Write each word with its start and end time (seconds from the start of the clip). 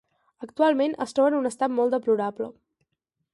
Actualment 0.45 0.95
es 1.05 1.13
troba 1.19 1.31
en 1.33 1.37
un 1.41 1.49
estat 1.51 1.75
molt 1.77 1.97
deplorable. 1.97 2.49